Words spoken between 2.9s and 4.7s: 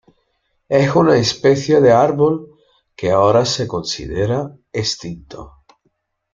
que ahora se considera